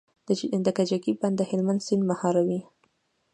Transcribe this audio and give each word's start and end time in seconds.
د 0.65 0.67
کجکي 0.77 1.11
بند 1.19 1.35
د 1.37 1.41
هلمند 1.49 1.85
سیند 1.87 2.03
مهاروي 2.11 2.61